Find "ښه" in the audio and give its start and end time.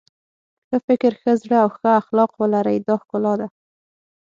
0.67-0.77, 1.21-1.31, 1.77-1.89